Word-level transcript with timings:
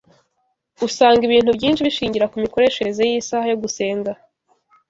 usanga 0.87 1.21
ibintu 1.25 1.51
byinshi 1.57 1.85
bishingira 1.87 2.29
ku 2.31 2.35
mikoreshereze 2.43 3.01
y’isaha 3.09 3.45
yo 3.51 3.57
gusenga 3.63 4.11